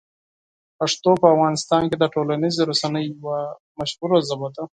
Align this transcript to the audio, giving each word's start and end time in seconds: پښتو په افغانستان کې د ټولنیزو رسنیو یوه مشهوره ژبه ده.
پښتو 0.79 1.11
په 1.21 1.27
افغانستان 1.35 1.81
کې 1.89 1.95
د 1.99 2.05
ټولنیزو 2.13 2.67
رسنیو 2.71 3.09
یوه 3.13 3.37
مشهوره 3.79 4.17
ژبه 4.27 4.47
ده. 4.55 4.63